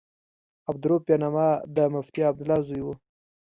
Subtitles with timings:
[0.69, 2.87] عبدالرؤف بېنوا د مفتي عبدالله زوی و.